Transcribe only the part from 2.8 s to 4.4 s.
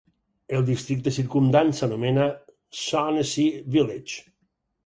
Shaughnessy Village.